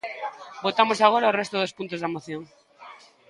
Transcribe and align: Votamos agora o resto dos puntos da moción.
Votamos 0.65 0.99
agora 1.01 1.31
o 1.31 1.37
resto 1.39 1.55
dos 1.59 1.75
puntos 1.77 1.99
da 2.03 2.13
moción. 2.15 2.41